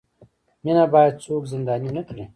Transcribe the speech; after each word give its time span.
مینه 0.63 0.85
باید 0.93 1.21
څوک 1.25 1.41
زنداني 1.51 1.89
نه 1.97 2.01
کړي. 2.07 2.23